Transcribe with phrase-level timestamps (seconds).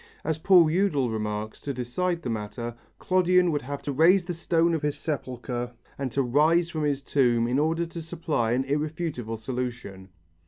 [0.23, 4.73] As Paul Eudel remarks, to decide the matter, "Clodion would have to raise the stone
[4.73, 9.37] of his sepulchre and to rise from his tomb in order to supply an irrefutable
[9.37, 10.09] solution."